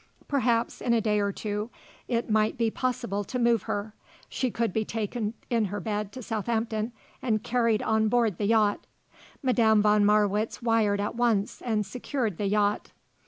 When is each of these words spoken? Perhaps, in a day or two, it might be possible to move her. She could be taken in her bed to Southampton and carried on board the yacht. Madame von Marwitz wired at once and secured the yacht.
Perhaps, 0.27 0.81
in 0.81 0.93
a 0.95 0.99
day 0.99 1.19
or 1.19 1.31
two, 1.31 1.69
it 2.07 2.27
might 2.27 2.57
be 2.57 2.71
possible 2.71 3.23
to 3.23 3.37
move 3.37 3.61
her. 3.69 3.93
She 4.29 4.49
could 4.49 4.73
be 4.73 4.83
taken 4.83 5.35
in 5.47 5.65
her 5.65 5.79
bed 5.79 6.11
to 6.13 6.23
Southampton 6.23 6.91
and 7.21 7.43
carried 7.43 7.83
on 7.83 8.07
board 8.07 8.39
the 8.39 8.47
yacht. 8.47 8.87
Madame 9.43 9.79
von 9.83 10.03
Marwitz 10.03 10.59
wired 10.59 10.99
at 10.99 11.13
once 11.13 11.61
and 11.61 11.85
secured 11.85 12.39
the 12.39 12.47
yacht. 12.47 12.89